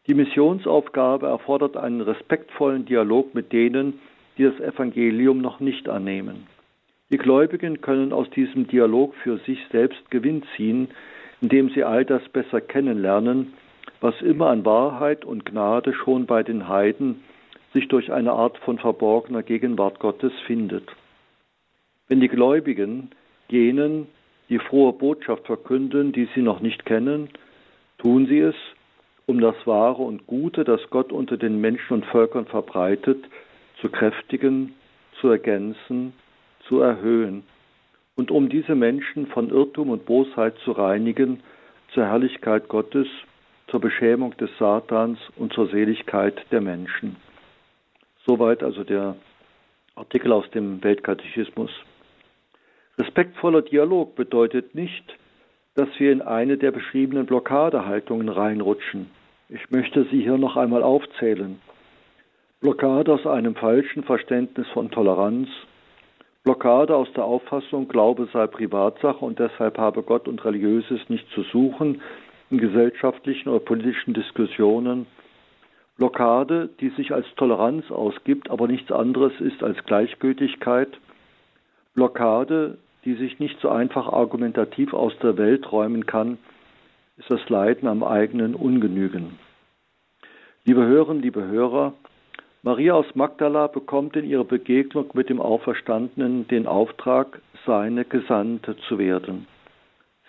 [0.07, 4.01] die Missionsaufgabe erfordert einen respektvollen Dialog mit denen,
[4.37, 6.47] die das Evangelium noch nicht annehmen.
[7.11, 10.89] Die Gläubigen können aus diesem Dialog für sich selbst Gewinn ziehen,
[11.45, 13.53] indem sie all das besser kennenlernen,
[14.01, 17.23] was immer an Wahrheit und Gnade schon bei den Heiden
[17.75, 20.89] sich durch eine Art von verborgener Gegenwart Gottes findet.
[22.09, 23.11] Wenn die Gläubigen
[23.51, 24.07] jenen,
[24.49, 27.29] die frohe Botschaft verkünden, die sie noch nicht kennen,
[27.99, 28.57] tun sie es,
[29.27, 33.23] um das Wahre und Gute, das Gott unter den Menschen und Völkern verbreitet,
[33.83, 34.73] zu kräftigen,
[35.21, 36.15] zu ergänzen,
[36.67, 37.43] zu erhöhen
[38.17, 41.43] und um diese Menschen von Irrtum und Bosheit zu reinigen,
[41.93, 43.07] zur Herrlichkeit Gottes,
[43.69, 47.17] zur Beschämung des Satans und zur Seligkeit der Menschen.
[48.27, 49.17] Soweit also der
[49.97, 51.71] Artikel aus dem Weltkatechismus.
[52.99, 55.17] Respektvoller Dialog bedeutet nicht,
[55.75, 59.11] dass wir in eine der beschriebenen Blockadehaltungen reinrutschen.
[59.49, 61.61] Ich möchte sie hier noch einmal aufzählen.
[62.61, 65.49] Blockade aus einem falschen Verständnis von Toleranz,
[66.45, 71.43] Blockade aus der Auffassung, Glaube sei Privatsache und deshalb habe Gott und Religiöses nicht zu
[71.43, 72.03] suchen
[72.51, 75.07] in gesellschaftlichen oder politischen Diskussionen,
[75.97, 80.89] Blockade, die sich als Toleranz ausgibt, aber nichts anderes ist als Gleichgültigkeit,
[81.95, 82.77] Blockade,
[83.07, 86.37] die sich nicht so einfach argumentativ aus der Welt räumen kann,
[87.17, 89.39] ist das Leiden am eigenen Ungenügen.
[90.65, 91.95] Liebe Hörerinnen, liebe Hörer,
[92.67, 98.99] Maria aus Magdala bekommt in ihrer Begegnung mit dem Auferstandenen den Auftrag, seine Gesandte zu
[98.99, 99.47] werden.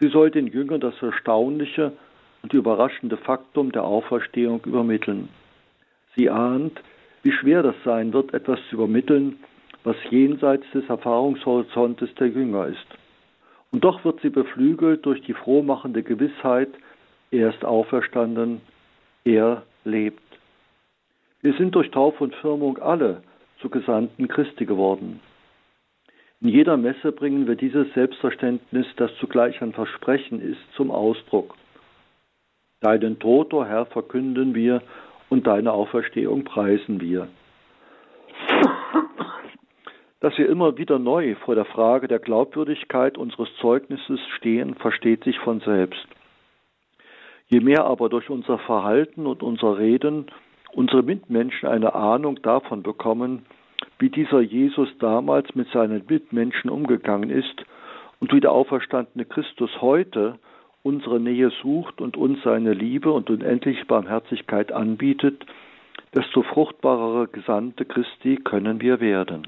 [0.01, 1.93] Sie soll den Jüngern das erstaunliche
[2.43, 5.29] und überraschende Faktum der Auferstehung übermitteln.
[6.17, 6.81] Sie ahnt,
[7.23, 9.39] wie schwer das sein wird, etwas zu übermitteln,
[9.85, 12.87] was jenseits des Erfahrungshorizontes der Jünger ist.
[13.71, 16.69] Und doch wird sie beflügelt durch die frohmachende Gewissheit,
[17.31, 18.59] er ist auferstanden,
[19.23, 20.24] er lebt.
[21.45, 23.21] Wir sind durch Taufe und Firmung alle
[23.61, 25.19] zu Gesandten Christi geworden.
[26.41, 31.53] In jeder Messe bringen wir dieses Selbstverständnis, das zugleich ein Versprechen ist, zum Ausdruck.
[32.81, 34.81] Deinen Tod, o oh Herr, verkünden wir
[35.29, 37.27] und deine Auferstehung preisen wir
[40.21, 45.37] dass wir immer wieder neu vor der Frage der Glaubwürdigkeit unseres Zeugnisses stehen, versteht sich
[45.37, 46.07] von selbst.
[47.45, 50.25] Je mehr aber durch unser Verhalten und unser Reden
[50.75, 53.45] unsere Mitmenschen eine Ahnung davon bekommen,
[53.97, 57.65] wie dieser Jesus damals mit seinen Mitmenschen umgegangen ist
[58.19, 60.37] und wie der auferstandene Christus heute
[60.83, 65.45] unsere Nähe sucht und uns seine Liebe und unendliche Barmherzigkeit anbietet,
[66.13, 69.47] desto fruchtbarere Gesandte Christi können wir werden.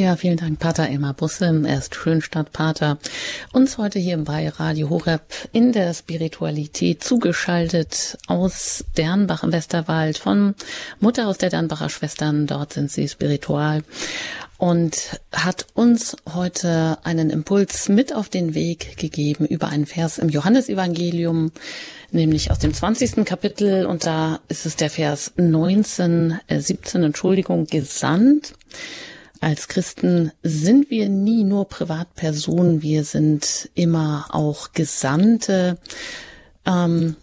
[0.00, 1.62] Ja, vielen Dank, Pater Elmar Busse.
[1.66, 2.96] Er ist Schönstadtpater.
[3.52, 5.20] Uns heute hier bei Radio Horeb
[5.52, 10.54] in der Spiritualität zugeschaltet aus Dernbach im Westerwald von
[11.00, 12.46] Mutter aus der Dernbacher Schwestern.
[12.46, 13.82] Dort sind sie spiritual
[14.56, 20.30] und hat uns heute einen Impuls mit auf den Weg gegeben über einen Vers im
[20.30, 21.52] Johannesevangelium,
[22.10, 23.26] nämlich aus dem 20.
[23.26, 28.54] Kapitel und da ist es der Vers 19, äh, 17, Entschuldigung, gesandt.
[29.40, 35.78] Als Christen sind wir nie nur Privatpersonen, wir sind immer auch Gesandte.
[36.66, 37.16] Ähm,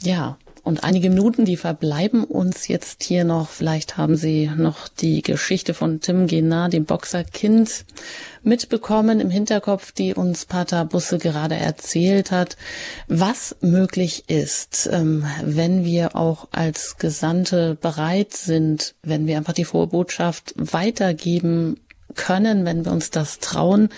[0.00, 3.48] ja, und einige Minuten, die verbleiben uns jetzt hier noch.
[3.48, 7.86] Vielleicht haben Sie noch die Geschichte von Tim Genar, dem Boxerkind,
[8.42, 12.58] mitbekommen im Hinterkopf, die uns Pater Busse gerade erzählt hat,
[13.06, 19.64] was möglich ist, ähm, wenn wir auch als Gesandte bereit sind, wenn wir einfach die
[19.64, 21.80] frohe Botschaft weitergeben
[22.14, 23.88] können, wenn wir uns das trauen,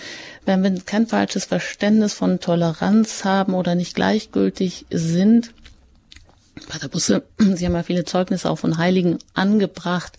[0.45, 5.53] wenn wir kein falsches Verständnis von Toleranz haben oder nicht gleichgültig sind,
[6.67, 10.17] Pater Busse, Sie haben ja viele Zeugnisse auch von Heiligen angebracht,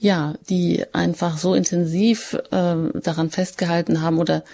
[0.00, 4.44] ja, die einfach so intensiv äh, daran festgehalten haben oder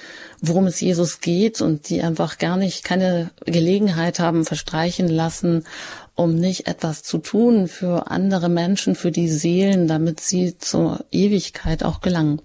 [0.41, 5.65] worum es Jesus geht und die einfach gar nicht keine Gelegenheit haben verstreichen lassen,
[6.15, 11.83] um nicht etwas zu tun für andere Menschen, für die Seelen, damit sie zur Ewigkeit
[11.83, 12.41] auch gelangen.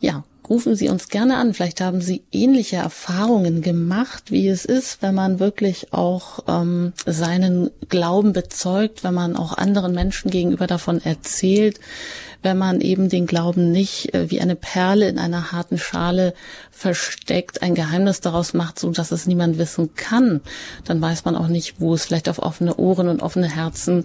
[0.00, 1.54] Ja, rufen Sie uns gerne an.
[1.54, 7.70] Vielleicht haben Sie ähnliche Erfahrungen gemacht, wie es ist, wenn man wirklich auch ähm, seinen
[7.88, 11.80] Glauben bezeugt, wenn man auch anderen Menschen gegenüber davon erzählt,
[12.42, 16.34] wenn man eben den Glauben nicht äh, wie eine Perle in einer harten Schale
[16.70, 20.40] versteckt, ein Geheimnis daraus macht, so dass es niemand wissen kann,
[20.84, 24.04] dann weiß man auch nicht, wo es vielleicht auf offene Ohren und offene Herzen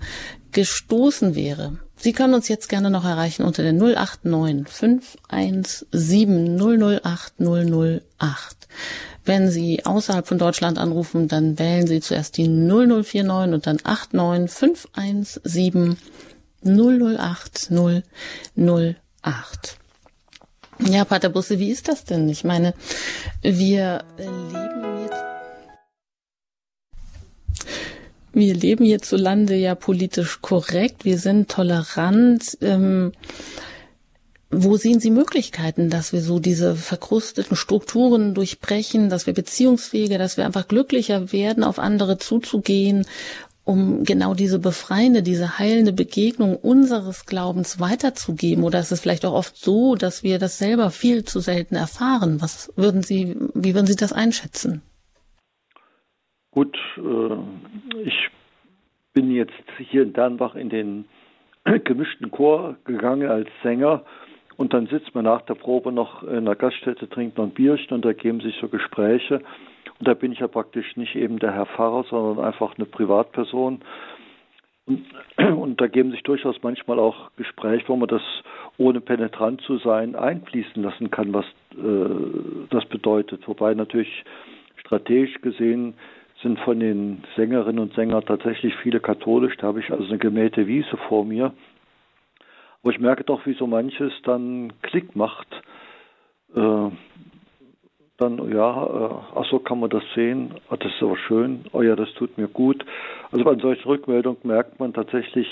[0.51, 1.77] gestoßen wäre.
[2.02, 8.02] Sie können uns jetzt gerne noch erreichen unter der 089 517 008 008.
[9.24, 14.52] Wenn Sie außerhalb von Deutschland anrufen, dann wählen Sie zuerst die 0049 und dann 89
[14.52, 15.98] 517
[16.64, 19.78] 008 008.
[20.80, 22.28] Ja, Pater Busse, wie ist das denn?
[22.30, 22.74] Ich meine,
[23.44, 25.31] wir leben jetzt
[28.34, 32.58] wir leben hierzulande ja politisch korrekt, wir sind tolerant.
[32.62, 33.12] Ähm,
[34.54, 40.36] wo sehen Sie Möglichkeiten, dass wir so diese verkrusteten Strukturen durchbrechen, dass wir beziehungsfähiger, dass
[40.36, 43.06] wir einfach glücklicher werden, auf andere zuzugehen,
[43.63, 48.65] um genau diese befreiende, diese heilende Begegnung unseres Glaubens weiterzugeben?
[48.65, 52.41] Oder ist es vielleicht auch oft so, dass wir das selber viel zu selten erfahren?
[52.41, 54.82] Was würden Sie, wie würden Sie das einschätzen?
[56.52, 58.30] Gut, äh, ich
[59.14, 61.06] bin jetzt hier in Dernbach in den
[61.86, 64.04] gemischten Chor gegangen als Sänger
[64.58, 67.94] und dann sitzt man nach der Probe noch in der Gaststätte, trinkt noch ein Bierchen
[67.94, 69.42] und da geben sich so Gespräche.
[70.00, 73.80] Und da bin ich ja praktisch nicht eben der Herr Pfarrer, sondern einfach eine Privatperson.
[74.86, 75.06] Und,
[75.82, 78.24] da geben sich durchaus manchmal auch Gespräche, wo man das
[78.78, 83.48] ohne penetrant zu sein einfließen lassen kann, was äh, das bedeutet.
[83.48, 84.26] Wobei natürlich
[84.78, 85.94] strategisch gesehen
[86.41, 89.56] sind von den Sängerinnen und Sängern tatsächlich viele katholisch.
[89.58, 91.54] Da habe ich also eine gemähte Wiese vor mir.
[92.82, 95.47] Aber ich merke doch, wie so manches dann Klick macht.
[96.56, 96.89] Äh,
[98.17, 101.82] dann, ja, äh, ach so kann man das sehen, ach, das ist aber schön, oh
[101.82, 102.86] ja, das tut mir gut.
[103.32, 105.47] Also bei solchen Rückmeldungen merkt man tatsächlich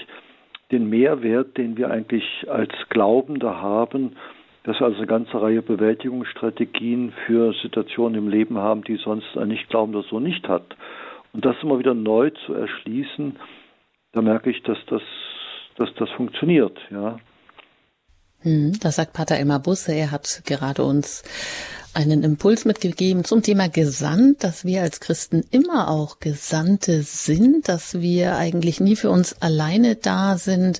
[0.71, 4.15] den Mehrwert, den wir eigentlich als Glaubende haben,
[4.69, 9.47] dass wir also eine ganze Reihe Bewältigungsstrategien für Situationen im Leben haben, die sonst ein
[9.47, 10.75] Nichtglaubender so nicht hat.
[11.33, 13.37] Und das immer wieder neu zu erschließen,
[14.11, 15.01] da merke ich, dass das,
[15.77, 17.17] dass das funktioniert, ja.
[18.41, 19.91] Hm, das sagt Pater Elmar Busse.
[19.91, 21.23] Er hat gerade uns
[21.95, 28.01] einen Impuls mitgegeben zum Thema Gesandt, dass wir als Christen immer auch Gesandte sind, dass
[28.01, 30.79] wir eigentlich nie für uns alleine da sind,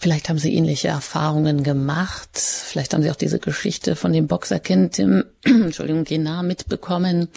[0.00, 2.30] Vielleicht haben Sie ähnliche Erfahrungen gemacht.
[2.38, 7.28] Vielleicht haben Sie auch diese Geschichte von dem Boxerkind, dem, Entschuldigung, Genar mitbekommen,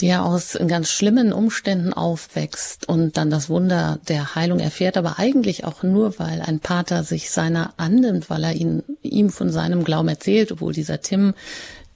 [0.00, 5.64] der aus ganz schlimmen Umständen aufwächst und dann das Wunder der Heilung erfährt, aber eigentlich
[5.64, 10.08] auch nur, weil ein Pater sich seiner annimmt, weil er ihn, ihm von seinem Glauben
[10.08, 11.34] erzählt, obwohl dieser Tim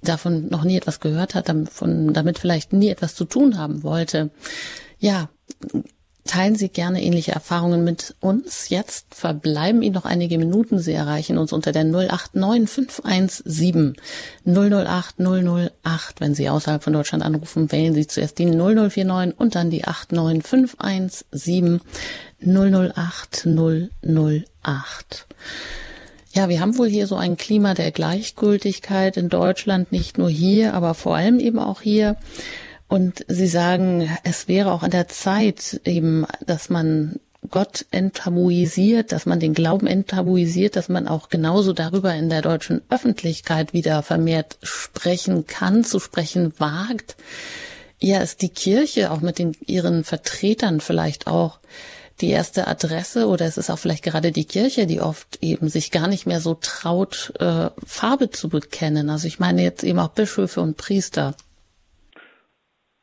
[0.02, 4.30] davon noch nie etwas gehört hat, davon, damit vielleicht nie etwas zu tun haben wollte.
[4.98, 5.30] Ja,
[6.26, 8.70] Teilen Sie gerne ähnliche Erfahrungen mit uns.
[8.70, 10.78] Jetzt verbleiben Ihnen noch einige Minuten.
[10.78, 13.94] Sie erreichen uns unter der 089 517
[14.46, 16.20] 008 008.
[16.20, 20.42] Wenn Sie außerhalb von Deutschland anrufen, wählen Sie zuerst die 0049 und dann die 89
[20.42, 21.80] 517
[22.40, 23.46] 008
[24.02, 25.26] 008.
[26.32, 30.72] Ja, wir haben wohl hier so ein Klima der Gleichgültigkeit in Deutschland, nicht nur hier,
[30.72, 32.16] aber vor allem eben auch hier.
[32.94, 37.18] Und Sie sagen, es wäre auch an der Zeit eben, dass man
[37.50, 42.82] Gott enttabuisiert, dass man den Glauben enttabuisiert, dass man auch genauso darüber in der deutschen
[42.90, 47.16] Öffentlichkeit wieder vermehrt sprechen kann, zu sprechen wagt.
[47.98, 51.58] Ja, ist die Kirche auch mit den, ihren Vertretern vielleicht auch
[52.20, 55.90] die erste Adresse oder es ist auch vielleicht gerade die Kirche, die oft eben sich
[55.90, 59.10] gar nicht mehr so traut, äh, Farbe zu bekennen.
[59.10, 61.34] Also ich meine jetzt eben auch Bischöfe und Priester.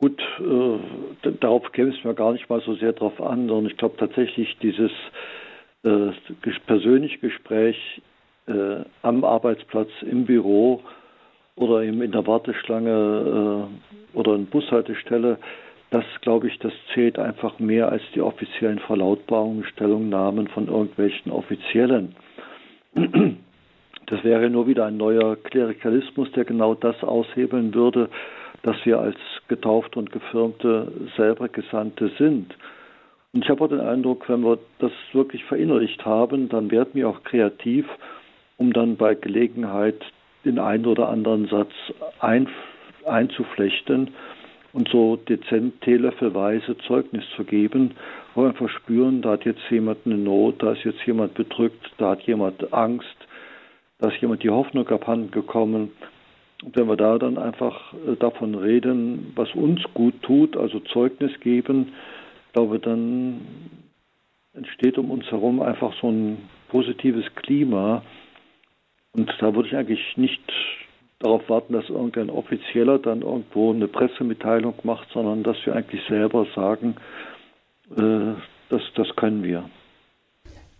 [0.01, 3.77] Gut, äh, darauf käme es mir gar nicht mal so sehr drauf an, sondern ich
[3.77, 4.89] glaube tatsächlich dieses
[5.83, 6.09] äh,
[6.65, 8.01] persönliche Gespräch
[8.47, 10.81] äh, am Arbeitsplatz, im Büro
[11.55, 15.37] oder eben in der Warteschlange äh, oder in Bushaltestelle,
[15.91, 22.15] das glaube ich, das zählt einfach mehr als die offiziellen Verlautbarungen, Stellungnahmen von irgendwelchen Offiziellen.
[24.07, 28.09] Das wäre nur wieder ein neuer Klerikalismus, der genau das aushebeln würde,
[28.63, 32.55] dass wir als Getaufte und Gefirmte selber Gesandte sind.
[33.33, 37.09] Und ich habe auch den Eindruck, wenn wir das wirklich verinnerlicht haben, dann werden wir
[37.09, 37.85] auch kreativ,
[38.57, 40.03] um dann bei Gelegenheit
[40.43, 41.71] den einen oder anderen Satz
[42.19, 42.47] ein,
[43.05, 44.11] einzuflechten
[44.73, 47.91] und so dezent teelöffelweise Zeugnis zu geben,
[48.33, 51.91] wo wir einfach spüren, da hat jetzt jemand eine Not, da ist jetzt jemand bedrückt,
[51.97, 53.15] da hat jemand Angst,
[53.99, 55.91] da ist jemand die Hoffnung abhanden gekommen.
[56.63, 61.31] Und wenn wir da dann einfach äh, davon reden, was uns gut tut, also Zeugnis
[61.39, 61.93] geben,
[62.53, 63.41] glaube dann
[64.53, 66.37] entsteht um uns herum einfach so ein
[66.69, 68.03] positives Klima.
[69.13, 70.41] Und da würde ich eigentlich nicht
[71.19, 76.45] darauf warten, dass irgendein Offizieller dann irgendwo eine Pressemitteilung macht, sondern dass wir eigentlich selber
[76.55, 76.95] sagen,
[77.95, 78.33] äh,
[78.69, 79.69] das, das können wir.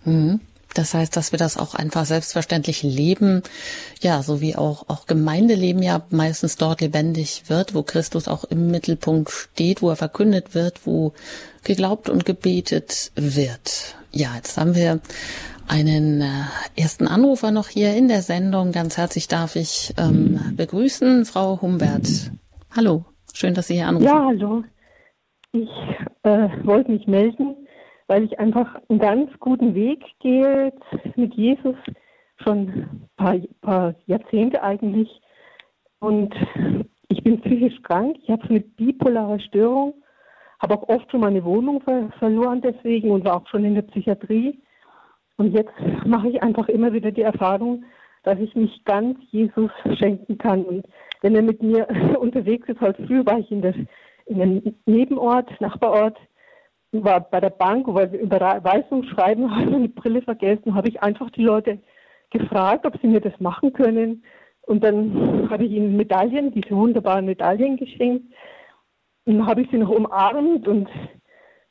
[0.06, 0.40] Mhm.
[0.74, 3.44] Das heißt, dass wir das auch einfach selbstverständlich leben,
[4.02, 8.72] ja, so wie auch, auch Gemeindeleben ja meistens dort lebendig wird, wo Christus auch im
[8.72, 11.14] Mittelpunkt steht, wo er verkündet wird, wo
[11.64, 13.96] geglaubt und gebetet wird.
[14.12, 15.02] Ja, jetzt haben wir
[15.68, 16.26] einen äh,
[16.76, 18.72] ersten Anrufer noch hier in der Sendung.
[18.72, 22.32] Ganz herzlich darf ich ähm, begrüßen, Frau Humbert.
[22.76, 24.06] Hallo, schön, dass Sie hier anrufen.
[24.06, 24.64] Ja, hallo.
[25.54, 25.70] Ich
[26.24, 27.56] äh, wollte mich melden,
[28.12, 30.74] weil ich einfach einen ganz guten Weg gehe
[31.16, 31.78] mit Jesus,
[32.43, 35.07] schon ein paar, paar Jahrzehnte eigentlich.
[35.99, 36.36] Und
[37.07, 39.93] ich bin psychisch krank, ich habe eine bipolare Störung,
[40.59, 43.84] habe auch oft schon meine Wohnung ver verloren deswegen und war auch schon in der
[43.84, 44.62] Psychiatrie.
[45.38, 45.72] Und jetzt
[46.05, 47.86] mache ich einfach immer wieder die Erfahrung,
[48.24, 50.66] dass ich mich ganz Jesus schenken kann.
[50.66, 50.86] Und
[51.22, 51.88] wenn er mit mir
[52.20, 53.74] unterwegs ist, heute früh war ich in, der,
[54.26, 56.18] in einem Nebenort, Nachbarort,
[56.92, 61.30] war bei der Bank, weil wir Überweisung schreiben, habe meine Brille vergessen, habe ich einfach
[61.32, 61.80] die Leute
[62.30, 64.24] gefragt, ob sie mir das machen können.
[64.64, 68.26] Und dann habe ich ihnen Medaillen, diese wunderbaren Medaillen geschenkt.
[69.26, 70.89] Und dann habe ich sie noch umarmt und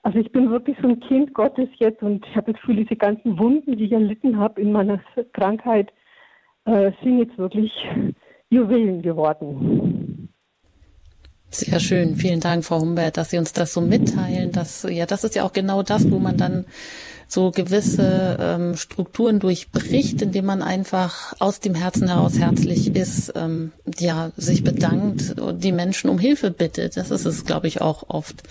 [0.03, 2.97] also ich bin wirklich so ein Kind Gottes jetzt und ich habe das Gefühl, diese
[2.97, 5.01] ganzen Wunden, die ich erlitten habe in meiner
[5.35, 5.93] Krankheit,
[6.65, 7.71] äh, sind jetzt wirklich
[8.49, 10.30] Juwelen geworden.
[11.51, 12.17] Sehr schön.
[12.17, 14.53] Vielen Dank, Frau Humbert, dass Sie uns das so mitteilen.
[14.53, 16.65] Dass, ja, das ist ja auch genau das, wo man dann
[17.27, 23.73] so gewisse ähm, Strukturen durchbricht, indem man einfach aus dem Herzen heraus herzlich ist, ähm,
[23.99, 26.97] ja, sich bedankt und die Menschen um Hilfe bittet.
[26.97, 28.43] Das ist es, glaube ich, auch oft.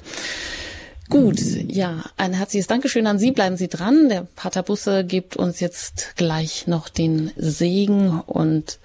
[1.10, 3.32] Gut, ja, ein herzliches Dankeschön an Sie.
[3.32, 4.10] Bleiben Sie dran.
[4.10, 8.80] Der Pater Busse gibt uns jetzt gleich noch den Segen und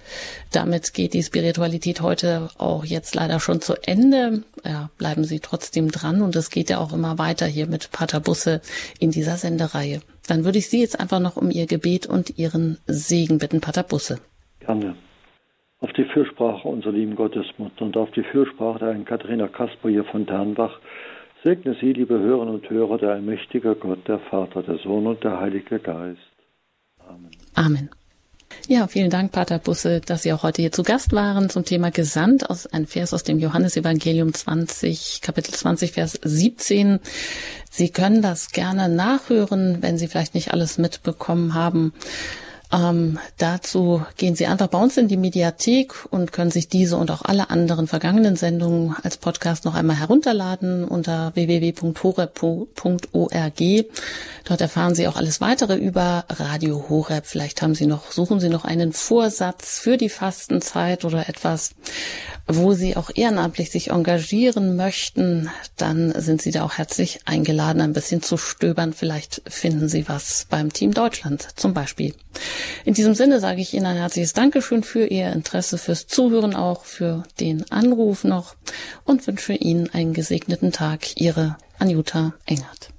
[0.51, 4.43] damit geht die Spiritualität heute auch jetzt leider schon zu Ende.
[4.65, 8.21] Ja, bleiben Sie trotzdem dran und es geht ja auch immer weiter hier mit Pater
[8.21, 8.63] Busse
[8.99, 10.01] in dieser Sendereihe.
[10.27, 13.83] Dann würde ich Sie jetzt einfach noch um Ihr Gebet und Ihren Segen bitten, Pater
[13.83, 14.19] Busse.
[14.61, 14.97] Gerne.
[15.81, 20.27] Auf die Fürsprache unserer lieben Gottesmutter und auf die Fürsprache der Katharina Kasper hier von
[20.27, 20.81] Ternbach
[21.45, 25.39] Segne Sie, liebe Hörerinnen und Hörer, der allmächtige Gott, der Vater, der Sohn und der
[25.39, 26.19] Heilige Geist.
[27.07, 27.31] Amen.
[27.55, 27.91] Amen.
[28.67, 31.91] Ja, vielen Dank, Pater Busse, dass Sie auch heute hier zu Gast waren zum Thema
[31.91, 37.01] Gesandt aus ein Vers aus dem Johannesevangelium 20, Kapitel 20, Vers 17.
[37.71, 41.93] Sie können das gerne nachhören, wenn Sie vielleicht nicht alles mitbekommen haben.
[42.73, 47.11] Ähm, dazu gehen Sie einfach bei uns in die Mediathek und können sich diese und
[47.11, 52.33] auch alle anderen vergangenen Sendungen als Podcast noch einmal herunterladen unter www.horeb.org.
[54.45, 57.27] Dort erfahren Sie auch alles weitere über Radio Horeb.
[57.27, 61.71] Vielleicht haben Sie noch, suchen Sie noch einen Vorsatz für die Fastenzeit oder etwas,
[62.47, 65.51] wo Sie auch ehrenamtlich sich engagieren möchten.
[65.77, 68.93] Dann sind Sie da auch herzlich eingeladen, ein bisschen zu stöbern.
[68.93, 72.15] Vielleicht finden Sie was beim Team Deutschland zum Beispiel.
[72.85, 76.85] In diesem Sinne sage ich Ihnen ein herzliches Dankeschön für Ihr Interesse, fürs Zuhören auch,
[76.85, 78.55] für den Anruf noch
[79.05, 81.21] und wünsche Ihnen einen gesegneten Tag.
[81.21, 82.94] Ihre Anjuta Engert.